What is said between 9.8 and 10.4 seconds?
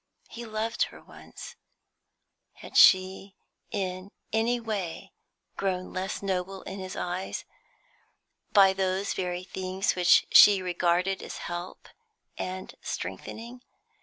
which